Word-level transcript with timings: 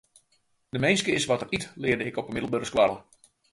De 0.69 0.79
minske 0.79 1.11
is 1.11 1.25
wat 1.25 1.41
er 1.41 1.47
yt, 1.57 1.71
learde 1.75 2.03
ik 2.09 2.17
op 2.17 2.27
'e 2.27 2.31
middelbere 2.31 2.65
skoalle. 2.65 2.99